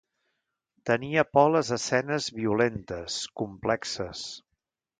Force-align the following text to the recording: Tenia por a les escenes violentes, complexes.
Tenia 0.89 1.25
por 1.37 1.43
a 1.49 1.51
les 1.57 1.69
escenes 1.77 2.31
violentes, 2.39 3.19
complexes. 3.43 4.27